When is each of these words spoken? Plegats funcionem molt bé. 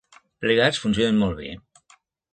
Plegats 0.45 0.81
funcionem 0.85 1.21
molt 1.25 1.39
bé. 1.43 1.53